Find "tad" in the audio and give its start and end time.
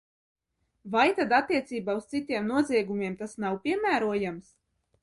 1.19-1.35